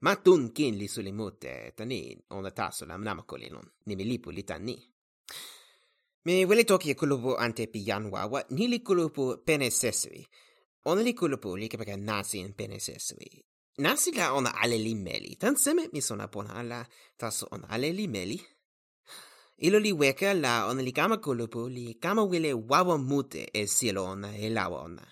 Ma 0.01 0.17
tun 0.17 0.51
kin 0.51 0.75
li 0.75 0.89
suli 0.89 1.13
mute 1.13 1.73
tani 1.77 2.19
ona 2.31 2.51
taso 2.51 2.83
la 2.87 2.97
namako 2.99 3.37
li 3.37 3.49
non. 3.55 3.71
Nimi 3.87 4.05
lipu 4.05 4.31
li 4.35 4.43
tani 4.43 4.77
mi 6.27 6.45
wili 6.45 6.65
toki 6.65 6.95
kulupu 6.95 7.39
ante 7.39 7.67
pi 7.67 7.81
jan 7.81 8.07
wawa 8.11 8.45
ni 8.51 8.67
li 8.67 8.79
kulupu 8.81 9.37
pene 9.47 9.71
sesui. 9.71 10.27
Ona 10.85 11.03
li 11.03 11.15
kulupu 11.15 11.57
li 11.57 11.69
kepeka 11.69 11.97
nasi 11.97 12.39
in 12.39 12.53
pene 12.53 12.81
sesui. 12.81 13.45
Nasi 13.79 14.11
la 14.13 14.33
ona 14.33 14.51
ale 14.63 14.79
li 14.79 14.95
meli. 14.95 15.37
Tan 15.37 15.57
seme 15.57 15.89
mi 15.93 16.01
sona 16.01 16.27
pona 16.29 16.55
ala 16.55 16.87
taso 17.17 17.47
ona 17.51 17.69
ale 17.71 17.93
li 17.93 18.09
meli. 18.09 18.39
Ilo 19.59 19.79
li 19.79 19.93
weka 19.93 20.35
la 20.35 20.67
ona 20.67 20.83
li 20.83 20.93
kama 20.93 21.17
kulupu 21.17 21.69
li 21.69 21.95
kama 21.95 22.23
wile 22.25 22.53
wawa 22.53 22.99
mute 22.99 23.51
e 23.53 23.67
sielo 23.67 24.05
ona 24.05 24.37
e 24.37 24.49
lawa 24.51 24.83
ona. 24.83 25.07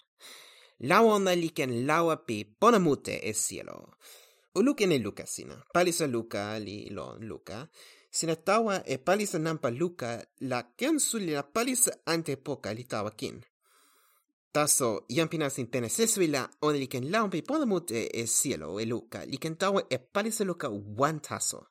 Lawa 0.80 1.14
ona 1.14 1.34
li 1.34 1.48
ken 1.50 1.86
lawa 1.86 2.16
pi 2.16 2.44
pona 2.44 2.78
mute 2.78 3.20
e 3.22 3.32
sielo. 3.32 3.94
o 4.54 4.62
luka 4.62 4.86
ne 4.86 4.98
luka 4.98 5.26
sina. 5.26 5.56
Palisa 5.72 6.06
luka 6.06 6.58
li 6.58 6.90
lon 6.90 7.22
luka 7.22 7.68
sina 8.14 8.36
tawa 8.36 8.82
e 8.86 8.98
palisa 8.98 9.38
nampa 9.38 9.70
luka 9.70 10.26
la 10.40 10.62
ken 10.62 10.98
suli 10.98 11.32
la 11.32 11.42
palisa 11.42 11.92
ante 12.06 12.36
poka 12.36 12.72
li 12.72 12.84
tawa 12.84 13.10
kin. 13.10 13.42
Taso, 14.52 15.02
yan 15.08 15.28
pina 15.28 15.50
sin 15.50 15.66
tene 15.66 15.88
sesuila, 15.88 16.46
on 16.62 16.78
li 16.78 16.86
ken 16.86 17.10
laumpi 17.10 17.42
polamut 17.42 17.90
e, 17.90 18.06
e 18.14 18.24
e 18.24 18.84
luka, 18.86 19.24
li 19.26 19.36
ken 19.36 19.56
tawa 19.56 19.82
e 19.90 19.98
palisa 19.98 20.44
luka 20.44 20.70
wan 20.70 21.20
taso. 21.20 21.66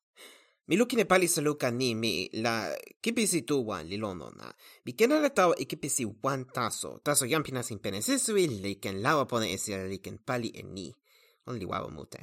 Mi 0.68 0.76
lukin 0.76 1.00
e 1.00 1.06
palisa 1.06 1.42
luka 1.42 1.72
ni 1.72 1.96
mi 1.96 2.30
la 2.34 2.76
kipisi 3.02 3.46
tu 3.46 3.64
wan 3.66 3.88
li 3.88 3.98
lonona. 3.98 4.54
Mi 4.86 4.92
ken 4.94 5.12
ala 5.12 5.30
tawa 5.30 5.56
e 5.58 5.66
kipisi 5.66 6.06
wan 6.24 6.46
taso, 6.46 7.00
taso 7.04 7.26
yan 7.26 7.44
pina 7.44 7.64
sin 7.64 7.80
pene 7.80 8.02
sesui, 8.02 8.48
li 8.48 8.76
ken 8.76 9.02
lawa 9.02 9.26
pone 9.26 9.48
e 9.54 9.58
sielo 9.58 9.88
li 9.88 10.00
ken 10.00 10.18
pali 10.18 10.50
e 10.50 10.64
ni. 10.64 10.92
On 11.48 11.56
li 11.56 11.66
wawa 11.66 11.90
mute. 11.90 12.20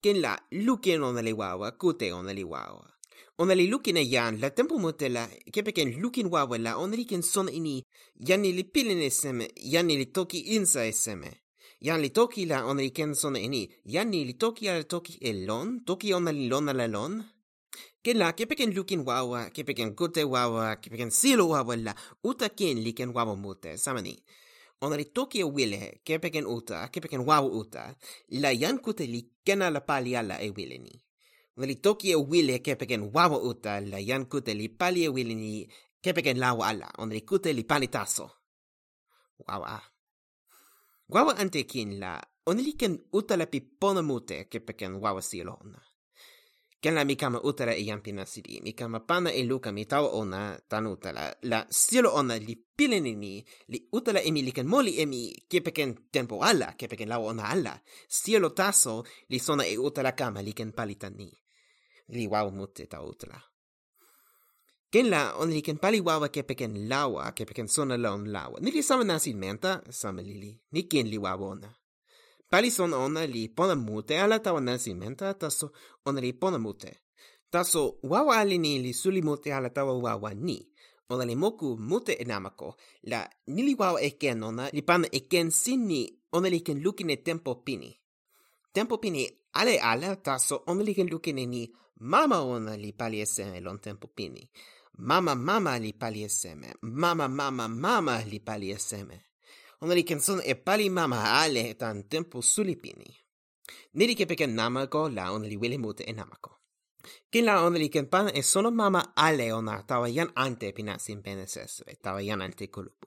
Ken 0.00 0.20
la 0.20 0.38
lukin 0.50 1.02
on 1.02 1.18
li 1.18 1.32
wawa, 1.32 1.72
kute 1.72 2.12
on 2.12 2.26
li 2.30 2.44
wawa 2.44 2.93
ona 3.36 3.54
li 3.54 3.66
lukin 3.66 3.96
e 3.96 4.04
jan 4.06 4.38
la 4.40 4.50
tempo 4.50 4.78
mute 4.78 5.08
la 5.08 5.26
kepeken 5.52 5.98
lukin 6.02 6.28
wawa 6.30 6.58
la 6.58 6.78
ona 6.78 6.94
li 6.96 7.04
ken 7.04 7.22
son 7.22 7.48
ini 7.48 7.82
jan 8.14 8.40
ni 8.40 8.52
li 8.52 8.64
pilin 8.64 9.02
e 9.02 9.10
seme 9.10 9.46
jan 9.72 9.86
ni 9.86 9.96
li 9.96 10.06
toki 10.06 10.38
insa 10.56 10.86
e 10.86 10.92
seme. 10.92 11.30
Jan 11.80 12.00
li 12.00 12.10
toki 12.10 12.46
la 12.46 12.64
ona 12.64 12.80
li 12.82 12.90
ken 12.90 13.14
son 13.14 13.36
ini 13.36 13.68
jan 13.84 14.08
ni 14.10 14.24
li 14.24 14.34
toki 14.34 14.68
ala 14.68 14.84
toki 14.84 15.18
e 15.20 15.32
lon 15.46 15.84
toki 15.86 16.14
ona 16.14 16.30
li 16.32 16.46
lon 16.48 16.68
ala 16.68 16.86
lon. 16.86 17.24
Ken 18.04 18.18
la 18.18 18.32
kepeken 18.32 18.70
lukin 18.76 19.02
wawa 19.08 19.50
kepeken 19.50 19.94
kute 19.98 20.22
wawa 20.24 20.76
kepeken 20.76 21.10
silo 21.10 21.48
wawa 21.48 21.76
la 21.76 21.92
uta 22.22 22.48
ken 22.48 22.78
li 22.84 22.92
ken 22.92 23.10
wawa 23.16 23.34
mute 23.36 23.76
samani 23.76 24.14
ona 24.80 24.96
li 24.96 25.04
toki 25.04 25.40
e 25.40 25.44
wile 25.44 26.00
kepeken 26.04 26.46
uta 26.46 26.88
kepeken 26.92 27.26
wawa 27.26 27.48
uta 27.60 27.96
la 28.28 28.54
jan 28.54 28.78
kute 28.78 29.06
li 29.06 29.20
ken 29.44 29.62
ala 29.62 29.80
pali 29.80 30.16
ala 30.16 30.38
e 30.40 30.50
wile 30.56 30.78
ni 30.78 30.94
li 31.62 31.76
toki 31.76 32.10
e 32.10 32.16
wile 32.16 32.58
kepeken 32.58 33.10
wawa 33.14 33.38
uta 33.50 33.80
la 33.80 33.98
jan 34.02 34.26
kute 34.26 34.54
li 34.54 34.68
pali 34.68 35.04
e 35.04 35.08
wile 35.08 35.34
ni 35.34 35.68
kepeken 36.02 36.38
lawa 36.38 36.66
ala, 36.68 36.88
on 36.98 37.08
li 37.10 37.22
kute 37.22 37.52
li 37.52 37.64
pali 37.64 37.88
taso. 37.88 38.26
Wawa. 39.46 39.80
Wawa 41.08 41.36
ante 41.36 41.62
kin 41.64 41.98
la, 42.02 42.20
on 42.46 42.58
li 42.58 42.72
ken 42.80 42.98
uta 43.12 43.36
la 43.36 43.46
pi 43.46 43.60
pona 43.60 44.02
mute 44.02 44.48
kepeken 44.50 44.92
wawa 45.02 45.22
silo 45.22 45.58
ona. 45.64 45.80
Ken 46.84 46.94
la 46.94 47.04
mi 47.04 47.16
kama 47.16 47.40
utala 47.40 47.72
e 47.72 47.84
jan 47.84 48.02
pina 48.02 48.26
sidi, 48.26 48.60
mi 48.60 48.74
kama 48.74 49.00
pana 49.00 49.32
e 49.32 49.42
luka 49.44 49.72
mi 49.72 49.86
tawa 49.86 50.08
ona 50.20 50.58
tan 50.68 50.86
utala, 50.86 51.32
la 51.42 51.64
silo 51.70 52.10
ona 52.12 52.36
li 52.36 52.56
pilen 52.76 53.02
ni 53.02 53.44
li 53.68 53.88
utala 53.92 54.20
emi 54.20 54.42
mi 54.42 54.42
li 54.42 54.52
ken 54.52 54.66
moli 54.66 55.00
emi 55.00 55.32
kepeken 55.48 56.10
tempo 56.12 56.42
ala, 56.42 56.74
kepeken 56.76 57.08
lawa 57.08 57.30
ona 57.32 57.48
ala, 57.48 57.80
silo 58.08 58.50
taso 58.50 59.02
li 59.28 59.38
sona 59.38 59.64
e 59.64 59.78
utala 59.78 60.12
kama 60.12 60.42
li 60.42 60.52
ken 60.52 60.72
pali 60.72 60.96
tan 61.00 61.16
ni 61.16 61.43
riwau 62.08 62.50
mute 62.50 62.86
ta 62.86 63.02
utla 63.02 63.54
ken 64.94 65.10
la 65.10 65.22
onli 65.42 65.60
ken 65.66 65.78
pali 65.82 65.98
wawa 66.00 66.28
kepeken 66.34 66.86
lawa 66.90 67.32
kepeken 67.36 67.68
sona 67.68 67.96
lon 68.04 68.30
lawa. 68.34 68.60
Nili 68.60 68.82
sama 68.82 69.04
nasi 69.04 69.34
menta 69.34 69.82
sama 69.90 70.22
lili 70.22 70.60
ni 70.72 70.82
ken 70.90 71.06
li 71.12 71.18
wawa 71.18 71.46
ona. 71.46 71.70
Pali 72.50 72.70
son 72.70 72.94
ona 72.94 73.26
li 73.26 73.48
pona 73.48 73.74
mute 73.74 74.14
ala 74.22 74.38
tawa 74.38 74.60
nasi 74.60 74.94
menta 74.94 75.34
taso 75.34 75.66
ona 76.06 76.20
li 76.20 76.32
pona 76.32 76.58
mute. 76.58 76.92
Taso 77.50 77.98
wawa 78.02 78.38
ali 78.38 78.58
ni 78.58 78.78
li 78.78 78.92
suli 78.94 79.22
mute 79.22 79.54
ala 79.54 79.70
tawa 79.70 79.98
wawa 79.98 80.34
ni. 80.34 80.58
Ona 81.10 81.24
li 81.24 81.34
moku 81.34 81.76
mute 81.78 82.12
e 82.12 82.24
namako. 82.24 82.76
La 83.02 83.30
nili 83.46 83.74
wawa 83.78 84.02
e 84.02 84.10
ken 84.10 84.42
ona 84.42 84.70
li 84.72 84.82
pana 84.82 85.08
e 85.12 85.20
ken 85.20 85.50
sin 85.50 85.86
ni 85.86 86.00
ona 86.32 86.48
li 86.48 86.60
ken 86.60 86.78
lukine 86.84 87.16
tempo 87.16 87.54
pini. 87.54 87.90
Tempo 88.72 88.98
pini 88.98 89.22
ale 89.52 89.78
ala 89.78 90.16
taso 90.16 90.62
ona 90.66 90.82
li 90.82 90.94
ken 90.94 91.10
lukine 91.10 91.46
ni 91.46 91.62
mama 92.04 92.38
ona 92.42 92.76
li 92.76 92.92
palieseme 92.92 93.60
lon 93.60 93.78
tempo 93.80 94.06
pini. 94.16 94.42
Mama 94.98 95.34
mama 95.34 95.76
li 95.78 95.92
palieseme. 95.92 96.74
Mama 96.82 97.28
mama 97.28 97.68
mama 97.68 98.22
li 98.30 98.40
palieseme. 98.40 99.16
Ona 99.80 99.94
li 99.94 100.04
canzone 100.04 100.42
e 100.44 100.54
pali 100.54 100.88
mama 100.88 101.40
ale 101.42 101.74
tan 101.74 102.06
tempo 102.08 102.40
suli 102.40 102.76
pini. 102.76 103.08
Niri 103.94 104.14
che 104.14 104.26
perché 104.26 104.46
namako 104.46 105.08
la 105.08 105.32
ona 105.32 105.46
li 105.46 105.56
wile 105.56 105.78
mute 105.78 106.04
e 106.04 106.12
namako. 106.12 106.50
Kin 107.30 107.44
la 107.44 107.62
ona 107.64 107.78
li 107.78 107.88
ken 107.88 108.08
pan 108.08 108.30
e 108.32 108.42
sono 108.42 108.70
mama 108.70 109.12
ale 109.14 109.52
ona 109.52 109.82
tawa 109.82 110.08
yan 110.08 110.30
ante 110.34 110.72
pina 110.72 110.98
sin 110.98 111.22
penesesve, 111.22 111.98
tawa 112.00 112.20
yan 112.20 112.40
ante 112.40 112.68
kulupu. 112.68 113.06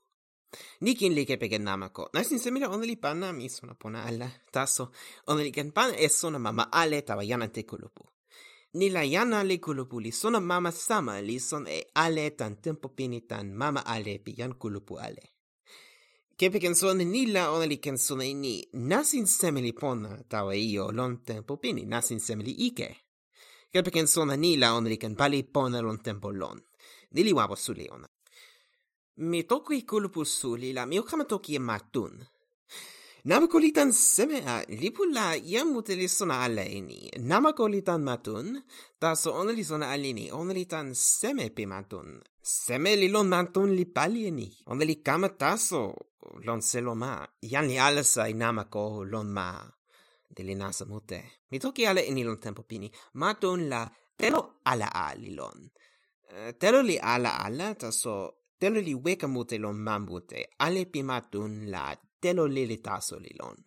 Nikin 0.81 1.13
li 1.13 1.25
kepeken 1.25 1.63
namako. 1.63 2.09
Nasin 2.13 2.39
semila 2.39 2.69
oneli 2.69 2.95
panna 2.97 3.31
mi 3.31 3.49
sona 3.49 3.73
pona 3.75 4.05
ala 4.05 4.29
taso. 4.51 4.91
Oneli 5.27 5.51
ken 5.51 5.71
pan 5.71 5.93
e 5.95 6.09
sono 6.09 6.39
mama 6.39 6.69
ale 6.71 7.01
tawa 7.01 7.23
yanante 7.23 7.63
kulupu. 7.63 8.03
Nila 8.73 9.03
yana 9.03 9.43
le 9.43 9.57
kulupu 9.57 9.99
li 9.99 10.11
sona 10.11 10.39
mama 10.39 10.71
sama 10.71 11.21
li 11.21 11.39
son 11.39 11.67
e 11.67 11.87
ale 11.95 12.35
tan 12.35 12.55
tempo 12.61 12.89
pini 12.89 13.21
tan 13.21 13.53
mama 13.53 13.81
ale 13.85 14.19
pi 14.19 14.33
yan 14.37 14.53
kulupu 14.53 14.99
ale. 14.99 15.23
Kepe 16.37 16.59
ken 16.59 16.75
son 16.75 16.97
nila 16.97 17.51
ona 17.51 17.65
li 17.65 17.77
ken 17.77 17.97
sona 17.97 18.23
ni 18.23 18.67
nasin 18.73 19.25
semeli 19.25 19.73
pona 19.73 20.23
tawa 20.29 20.53
io 20.55 20.91
lon 20.91 21.23
tempo 21.23 21.57
pini 21.57 21.85
nasin 21.85 22.19
semeli 22.19 22.51
ike. 22.67 22.89
Kepe 23.71 23.91
ken 23.91 24.07
sona 24.07 24.35
nila 24.35 24.73
ona 24.75 24.89
li 24.89 24.97
ken 24.97 25.15
pali 25.15 25.43
pona 25.43 25.81
lon 25.81 25.97
tempo 25.99 26.31
lon. 26.31 26.61
Nili 27.11 27.33
wapo 27.33 27.55
suli 27.55 27.87
ona. 27.89 28.07
Mi 29.17 29.43
toku 29.43 29.73
i 29.73 29.81
kulupu 29.81 30.25
suli 30.25 30.73
la 30.73 30.85
mi 30.85 31.01
kama 31.03 31.25
toki 31.25 31.55
e 31.55 31.59
matun. 31.59 32.13
Namakolitan 33.27 33.91
seme 33.91 34.39
a 34.47 34.63
lipu 34.69 35.03
la 35.03 35.35
iam 35.35 35.73
muteli 35.73 36.07
sona 36.07 36.35
aleni. 36.45 37.11
Namakolithan 37.19 38.01
matun, 38.07 38.63
taso 39.01 39.33
oneli 39.39 39.63
sona 39.65 39.91
aleni, 39.91 40.31
tan 40.65 40.93
seme 40.95 41.49
pi 41.49 41.65
matun. 41.65 42.21
Seme 42.41 42.95
li 42.95 43.09
lon 43.09 43.27
matun 43.27 43.75
li 43.75 43.85
palieni. 43.85 44.47
Oneli 44.71 45.03
kama 45.03 45.27
taso 45.41 45.93
lon 46.45 46.61
selo 46.61 46.95
ma. 46.95 47.27
Ian 47.43 47.67
li 47.67 47.77
alasa 47.77 48.29
i 48.29 48.33
namako 48.33 49.03
lon 49.03 49.27
ma. 49.37 49.47
Deli 50.35 50.55
nasa 50.55 50.85
mute. 50.85 51.19
Mi 51.51 51.59
toki 51.59 51.85
ale 51.85 52.07
eni 52.07 52.23
lon 52.23 52.39
tempo 52.39 52.63
pini. 52.63 52.89
Matun 53.15 53.67
la 53.67 53.81
telo 54.15 54.41
ala 54.63 54.87
alilon. 54.87 55.69
Eh, 56.31 56.53
telo 56.57 56.81
li 56.81 56.97
ala 56.97 57.31
ala, 57.45 57.75
taso 57.75 58.13
telo 58.57 58.79
li 58.79 58.93
weka 58.93 59.27
mute 59.27 59.57
lon 59.57 59.75
mamute. 59.75 60.39
Ale 60.59 60.85
pi 60.85 61.03
matun 61.03 61.67
la 61.67 62.06
telo 62.21 62.47
lili 62.47 62.77
taso 62.77 63.15
li 63.19 63.33
lon. 63.39 63.57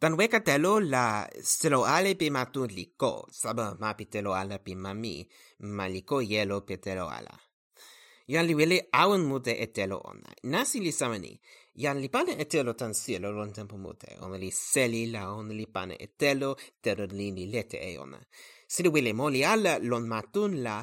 Tan 0.00 0.16
weka 0.16 0.40
telo 0.40 0.80
la 0.80 1.28
selo 1.42 1.84
ale 1.84 2.14
pi 2.20 2.30
matun 2.30 2.68
li 2.72 2.84
ko, 2.96 3.28
saba 3.30 3.76
ma 3.80 3.92
pi 3.98 4.04
telo 4.12 4.32
ala 4.32 4.56
pi 4.58 4.72
mami, 4.74 5.14
ma 5.76 5.84
liko 5.94 6.22
yelo 6.32 6.56
pi 6.66 6.76
telo 6.80 7.06
ala. 7.18 7.34
Yan 8.32 8.46
li 8.46 8.54
wele 8.54 8.78
awen 9.02 9.22
mute 9.30 9.52
e 9.64 9.66
telo 9.76 9.98
ona. 10.10 10.30
Nasi 10.52 10.80
li 10.80 10.92
samani, 10.92 11.32
yan 11.84 12.00
li 12.00 12.08
pane 12.08 12.32
e 12.42 12.44
telo 12.52 12.72
tan 12.80 12.94
sielo 12.94 13.28
lon 13.36 13.52
tempo 13.52 13.76
mute, 13.76 14.16
ona 14.24 14.36
li 14.38 14.50
seli 14.50 15.10
la 15.10 15.22
ona 15.34 15.52
li 15.52 15.66
pane 15.66 15.94
e 16.00 16.08
telo, 16.16 16.56
telo 16.80 17.04
li 17.18 17.30
ni 17.36 17.44
lete 17.52 17.76
e 17.76 17.98
ona. 17.98 18.20
Sili 18.72 18.88
wele 18.88 19.12
moli 19.12 19.44
ala 19.44 19.78
lon 19.90 20.08
matun 20.08 20.62
la, 20.64 20.76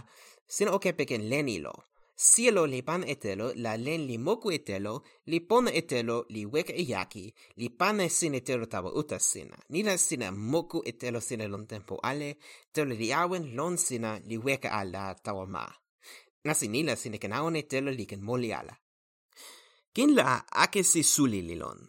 sina 0.46 0.74
oke 0.78 0.94
peken 0.94 1.24
lenilo. 1.32 1.74
lo. 1.74 1.97
Sielo 2.20 2.66
li 2.66 2.82
pan 2.82 3.04
etelo, 3.06 3.52
la 3.62 3.76
len 3.78 4.08
li 4.10 4.16
moku 4.18 4.50
etelo, 4.50 5.04
li 5.30 5.38
pon 5.50 5.68
etelo, 5.70 6.24
li 6.34 6.48
wek 6.50 6.72
e 6.74 6.82
yaki, 6.90 7.28
li 7.62 7.68
pane 7.70 8.08
sin 8.10 8.34
etelo 8.34 8.66
tawa 8.66 8.90
uta 8.98 9.20
sina. 9.20 9.54
Ni 9.70 9.84
la 9.86 9.94
sina 9.98 10.32
moku 10.32 10.82
etelo 10.92 11.22
sina 11.22 11.46
lon 11.48 11.68
tempo 11.68 12.00
ale, 12.02 12.32
telo 12.74 12.98
li 12.98 13.12
awen 13.14 13.54
lon 13.54 13.78
sina 13.78 14.16
li 14.26 14.38
weka 14.38 14.72
ala 14.74 15.14
tawa 15.14 15.46
ma. 15.46 15.68
Nasi 16.44 16.68
ni 16.68 16.82
la 16.84 16.96
sina 16.96 17.22
ken 17.22 17.38
awen 17.38 17.56
etelo 17.62 17.94
li 17.94 18.10
ken 18.10 18.26
moli 18.26 18.50
ala. 18.50 18.74
Kin 19.94 20.16
la 20.18 20.42
ake 20.64 20.82
si 20.84 21.04
suli 21.04 21.44
li 21.46 21.56
lon. 21.62 21.86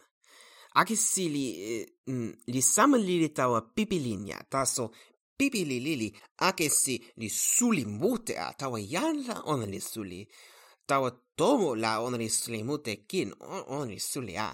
Ake 0.77 0.95
si 0.95 1.25
li, 1.33 1.45
eh, 1.57 1.85
mm, 2.05 2.31
li 2.53 2.61
sama 2.61 2.97
li 2.97 3.17
li 3.17 3.33
tawa 3.33 3.63
pipi 3.73 3.97
linja, 3.97 4.37
taso 4.45 4.91
pipililili 5.39 6.09
akesi 6.37 6.95
li 7.17 7.29
suli 7.29 7.85
mute 7.85 8.33
a 8.45 8.53
tawa 8.59 8.79
yanla 8.79 9.35
ona 9.51 9.65
li 9.65 9.79
suli. 9.79 10.27
Tawa 10.85 11.09
tomo 11.39 11.75
la 11.75 11.91
ona 12.05 12.17
li 12.17 12.29
suli 12.29 12.63
mute 12.63 12.93
kin 13.09 13.29
ona 13.75 13.85
li 13.91 13.99
suli 13.99 14.35
a. 14.37 14.51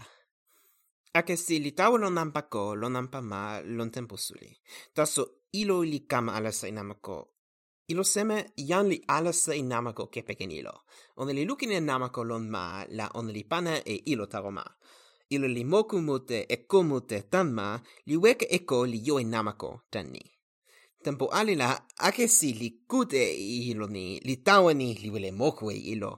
Akesi 1.20 1.60
li 1.60 1.72
tawa 1.72 1.98
lo 1.98 2.10
nampa 2.10 2.42
ko 2.54 2.76
lo 2.76 2.88
nampa 2.90 3.20
ma 3.22 3.60
lo 3.76 3.84
tempo 3.90 4.16
suli. 4.18 4.50
Taso 4.94 5.22
ilo 5.52 5.82
li 5.92 6.00
kama 6.12 6.32
ala 6.38 6.52
sa 6.52 6.68
inamako 6.68 7.18
ilo 7.88 8.04
seme 8.04 8.38
yan 8.58 8.88
li 8.90 8.98
alasa 9.08 9.54
inamako 9.56 10.08
kepeken 10.08 10.52
ilo. 10.52 10.74
ona 11.18 11.32
li 11.34 11.46
lukin 11.46 11.72
e 11.72 11.80
namako 11.80 12.24
lon 12.24 12.50
ma 12.50 12.86
la 12.90 13.10
ona 13.14 13.32
li 13.32 13.44
pana 13.44 13.74
e 13.86 13.96
ilo 14.06 14.26
tawa 14.26 14.52
ma. 14.52 14.66
Ilo 15.30 15.48
li 15.48 15.64
moku 15.64 16.02
mute 16.02 16.46
e 16.50 16.58
komute 16.68 17.18
tan 17.30 17.54
ma 17.54 17.68
li 18.06 18.16
weke 18.18 18.46
eko 18.58 18.86
li 18.86 19.00
yo 19.08 19.20
e 19.20 19.24
namako 19.24 19.70
tan 19.90 20.08
ni 20.14 20.35
tempo 21.06 21.26
alila 21.40 21.68
ake 21.98 22.28
si 22.28 22.54
li 22.54 22.70
kute 22.88 23.24
ilo 23.70 23.88
ni 23.88 24.20
li 24.28 24.36
tawani 24.48 24.94
li 24.94 25.10
wile 25.14 25.32
moku 25.32 25.72
e 25.72 25.78
ilo. 25.94 26.12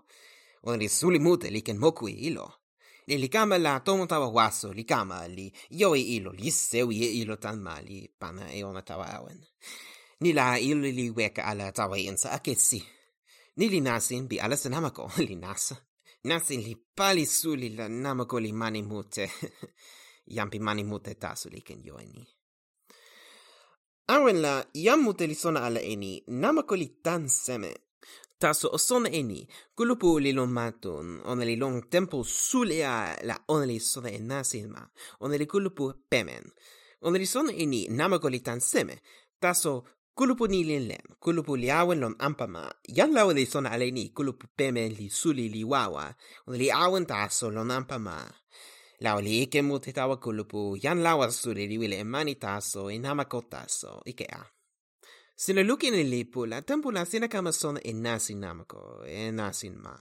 On 0.63 0.79
li 0.79 0.89
suli 0.89 1.20
mute 1.20 1.48
li 1.50 1.62
ken 1.62 1.77
moku 1.84 2.08
e 2.08 2.15
ilo. 2.29 2.48
Li 3.08 3.15
li 3.17 3.27
kama 3.36 3.58
la 3.58 3.79
tomo 3.79 4.06
tawa 4.12 4.27
waso 4.38 4.72
li 4.77 4.84
kama 4.84 5.27
li 5.27 5.51
yo 5.70 5.96
e 5.96 6.01
ilo 6.15 6.32
li 6.32 6.51
sewi 6.51 7.03
e 7.03 7.10
ilo 7.22 7.36
tan 7.36 7.60
mali 7.67 7.98
pana 8.20 8.44
e 8.58 8.63
ona 8.63 8.82
tawa 8.82 9.06
awen. 9.17 9.39
Ni 10.22 10.34
la 10.34 10.60
ilo 10.60 10.88
li 11.00 11.10
weka 11.17 11.44
ala 11.46 11.72
tawa 11.72 11.98
insa 12.00 12.32
akesi 12.32 12.79
ni 13.58 13.65
li 13.70 13.79
nasin 13.82 14.27
bi 14.27 14.39
ala 14.39 14.56
senamako 14.58 15.12
li 15.27 15.36
nasa. 15.36 15.75
Nasin 16.24 16.62
li 16.67 16.75
pali 16.96 17.25
suli 17.25 17.70
la 17.75 17.88
namako 17.88 18.39
li 18.39 18.51
mani 18.51 18.82
mute. 18.84 19.25
Jampi 20.36 20.60
mani 20.60 20.84
mute 20.84 21.13
tasu 21.24 21.50
li 21.50 21.62
ken 21.67 21.82
yo 21.84 22.00
e 22.00 22.08
ni 22.15 22.37
awenla 24.07 24.65
yam 24.73 25.07
uteli 25.07 25.35
sona 25.35 25.63
ala 25.63 25.81
eni 25.81 26.23
namako 26.27 26.75
li 26.75 26.87
tan 27.03 27.27
seme. 27.29 27.71
Taso 28.39 28.69
o 28.71 28.77
sona 28.77 29.09
eni. 29.09 29.47
Kulupu 29.75 30.19
li 30.19 30.31
lon 30.33 30.51
matun 30.51 31.21
ona 31.25 31.43
li 31.45 31.55
lon 31.55 31.81
tempo 31.89 32.23
sulea 32.23 33.17
la 33.23 33.35
ona 33.47 33.65
li 33.65 33.79
sona 33.79 34.09
enasilma 34.09 34.81
ona 35.19 35.35
li 35.37 35.45
kulupu 35.45 35.93
pemen. 36.09 36.43
Ona 37.01 37.17
li 37.17 37.25
sona 37.25 37.51
eni 37.51 37.87
namako 37.89 38.29
li 38.29 38.39
tan 38.39 38.59
seme. 38.61 38.95
Taso 39.39 39.83
kulupu 40.15 40.47
ni 40.47 40.63
lin 40.63 40.87
lem. 40.87 41.07
Kulupu 41.19 41.55
li 41.55 41.71
awen 41.71 41.99
lon 41.99 42.15
ampama. 42.19 42.63
Yan 42.87 43.11
lawe 43.13 43.33
li 43.33 43.45
sona 43.45 43.69
ala 43.71 43.85
eni 43.85 44.09
kulupu 44.15 44.47
pemen 44.57 44.93
li 44.99 45.09
suli 45.09 45.49
li 45.49 45.63
wawa. 45.63 46.05
Ona 46.47 46.57
li 46.57 46.71
awen 46.71 47.05
taso 47.05 47.51
lon 47.51 47.71
ampama. 47.71 48.17
Lao 48.99 49.21
li 49.21 49.41
ike 49.43 49.61
mute 49.61 49.91
tawa 49.93 50.17
kulupu, 50.17 50.77
jan 50.81 50.99
lawa 51.01 51.31
suli 51.31 51.67
li 51.67 51.77
wile 51.77 51.97
emani 51.99 52.35
taso 52.35 52.89
in 52.91 53.01
namako 53.01 53.41
taso, 53.41 54.01
ike 54.05 54.25
a. 54.31 54.43
Sina 55.35 55.61
lukin 55.63 55.93
e 55.93 56.03
lipu, 56.03 56.45
la 56.45 56.61
tempu 56.61 56.91
la 56.91 57.05
sina 57.05 57.27
kama 57.27 57.51
sona 57.51 57.79
e 57.83 57.93
nasin 57.93 58.39
namako, 58.39 59.05
e 59.07 59.31
nasin 59.31 59.75
ma. 59.83 59.93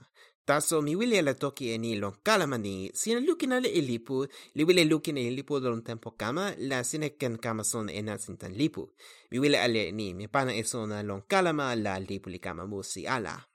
Taso 0.45 0.81
mi 0.81 0.95
wile 0.95 1.19
ala 1.19 1.33
toki 1.33 1.69
e 1.73 1.77
ni 1.77 1.95
lon 1.99 2.13
kalamani, 2.23 2.89
sina 2.93 3.19
lukin 3.19 3.51
ale 3.53 3.69
e 3.69 3.81
lipu, 3.81 4.25
li 4.55 4.63
wile 4.63 4.83
lukin 4.85 5.17
e 5.17 5.29
lipu 5.29 5.59
don 5.59 5.83
tempo 5.83 6.11
kama, 6.11 6.55
la 6.57 6.83
sina 6.83 7.09
ken 7.09 7.37
kama 7.37 7.63
sona 7.63 7.91
e 7.93 8.01
nasin 8.01 8.37
tan 8.37 8.53
lipu. 8.53 8.89
Mi 9.31 9.39
wile 9.39 9.59
ale 9.59 9.91
ni, 9.91 10.13
mi 10.13 10.27
pana 10.27 10.55
e 10.55 10.63
sona 10.63 11.03
lon 11.03 11.21
kalama 11.27 11.75
la 11.75 11.99
lipu 11.99 12.29
li 12.29 12.39
kama 12.39 12.65
musi 12.65 13.05
ala. 13.07 13.45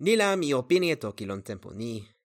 Nila 0.00 0.36
mi 0.36 0.52
opini 0.54 0.90
e 0.90 0.96
toki 0.96 1.24
lon 1.26 1.42
tempo 1.42 1.72
ni. 1.72 2.17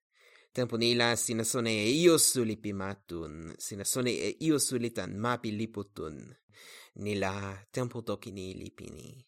Tempunila 0.54 1.16
sinasone 1.16 1.82
e 1.82 1.90
ios 1.90 2.36
ulipimatun, 2.36 3.54
sinasone 3.58 4.10
e 4.10 4.36
ios 4.40 4.70
ulitan 4.72 5.18
mapi 5.18 5.50
liputun. 5.50 6.34
Nila 6.94 7.58
tempu 7.72 8.02
tokini 8.02 8.54
lipini. 8.54 9.26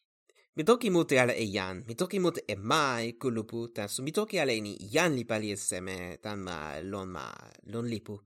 Mi 0.57 0.63
toki 0.65 0.89
mute 0.91 1.21
ala 1.21 1.35
e 1.35 1.47
jan, 1.51 1.83
mi 1.89 1.95
toki 1.95 2.19
mute 2.21 2.45
e 2.47 2.55
mai 2.55 3.13
kulupu, 3.19 3.69
tasu 3.75 4.03
mi 4.03 4.13
toki 4.13 4.39
ala 4.39 4.53
ni 4.53 4.79
jan 4.79 5.17
li 5.17 5.25
pali 5.25 5.57
seme, 5.57 6.19
tan 6.23 6.39
ma 6.47 6.79
lon 6.81 7.09
ma 7.11 7.27
lon 7.73 7.87
lipu. 7.89 8.21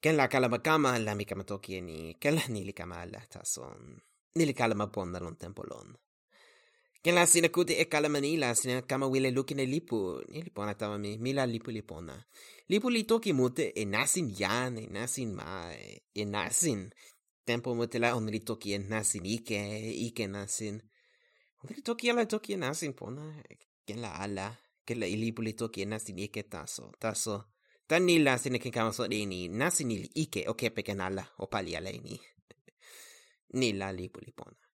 Ken 0.00 0.14
la 0.16 0.28
kalama 0.28 0.58
kama 0.58 0.98
la 0.98 1.14
mi 1.14 1.24
kama 1.24 1.42
toki 1.42 1.74
e 1.74 1.80
ni, 1.80 2.14
ken 2.20 2.34
la 2.34 2.44
nili 2.48 2.72
kama 2.72 3.00
ala 3.02 3.20
tason. 3.28 3.98
Nili 4.36 4.54
kalama 4.54 4.86
ponda 4.86 5.18
lon 5.18 5.36
tempo 5.36 5.62
lon 5.70 5.88
ken 7.08 7.14
la 7.14 7.26
sina 7.26 7.48
kute 7.48 7.72
e 7.72 7.84
kalama 7.84 8.20
ni 8.20 8.36
la 8.36 8.54
sina 8.54 8.82
kama 8.82 9.06
wile 9.06 9.30
lukin 9.30 9.60
lipu, 9.64 10.22
ni 10.28 10.42
li 10.42 10.50
pona 10.50 10.74
tawa 10.74 10.98
mi, 10.98 11.16
mi 11.18 11.32
la 11.32 11.46
lipu 11.46 11.70
li 11.70 11.82
pona. 11.82 12.24
Lipu 12.68 12.90
li 12.90 13.04
toki 13.04 13.32
mute 13.32 13.72
e 13.74 13.84
nasin 13.84 14.28
jan, 14.40 14.76
e 14.76 14.86
nasin 14.86 15.32
ma, 15.32 15.72
e 16.14 16.24
nasin. 16.24 16.90
Tempo 17.46 17.74
mute 17.74 17.98
la 17.98 18.14
on 18.14 18.26
li 18.26 18.40
toki 18.40 18.74
e 18.74 18.78
nasin 18.78 19.24
ike, 19.24 19.58
ike 20.06 20.26
nasin. 20.26 20.82
On 21.64 21.82
toki 21.82 22.10
ala 22.10 22.26
toki 22.26 22.52
e 22.52 22.56
nasin 22.56 22.92
pona, 22.92 23.24
ken 23.86 24.00
la 24.04 24.12
ala, 24.20 24.52
ken 24.84 25.00
la 25.00 25.06
lipu 25.06 25.40
li 25.42 25.54
toki 25.54 25.80
e 25.80 25.86
nasin 25.86 26.18
ike 26.18 26.42
taso, 26.42 26.92
taso. 27.00 27.44
Tan 27.88 28.04
ni 28.04 28.18
la 28.18 28.36
sina 28.36 28.58
ken 28.58 28.72
kama 28.72 28.92
so 28.92 29.08
de 29.08 29.24
ni, 29.24 29.48
nasin 29.48 29.90
ike 30.14 30.44
o 30.46 30.52
kepe 30.52 30.84
ken 30.84 31.00
ala, 31.00 31.24
o 31.38 31.46
pali 31.46 31.72
ala 31.76 31.90
ni. 31.90 32.20
ni 33.58 33.72
la 33.72 33.92
lipu 33.92 34.20
li 34.20 34.32
pona. 34.36 34.67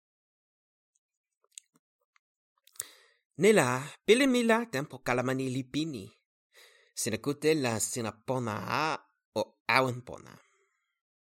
Nella 3.43 3.83
la 4.45 4.67
tempo 4.71 4.99
kalamani 5.03 5.51
lipini. 5.51 6.07
Sina 6.95 7.19
kute 7.19 7.55
la 7.55 7.81
sina 7.81 8.13
pona 8.13 8.55
a 8.69 8.85
o 9.35 9.43
awen 9.67 10.01
pona. 10.07 10.31